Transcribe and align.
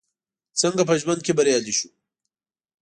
څنګه 0.61 0.81
په 0.89 0.93
ژوند 1.01 1.19
کې 1.25 1.35
بريالي 1.37 1.73
شو؟ 1.79 1.87